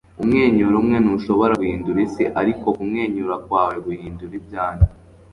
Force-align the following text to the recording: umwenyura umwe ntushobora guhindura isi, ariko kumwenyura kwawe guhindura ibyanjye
umwenyura 0.21 0.75
umwe 0.81 0.97
ntushobora 1.03 1.53
guhindura 1.61 1.99
isi, 2.07 2.23
ariko 2.41 2.65
kumwenyura 2.77 3.35
kwawe 3.45 3.75
guhindura 3.85 4.33
ibyanjye 4.39 4.89